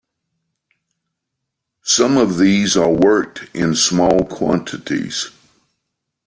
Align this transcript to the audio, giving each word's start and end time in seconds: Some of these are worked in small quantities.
Some 1.83 2.17
of 2.17 2.39
these 2.39 2.75
are 2.75 2.89
worked 2.91 3.47
in 3.53 3.75
small 3.75 4.25
quantities. 4.25 5.29